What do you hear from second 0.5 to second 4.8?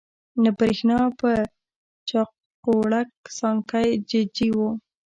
برېښنا په چاقوړک، سانکۍ ججي وو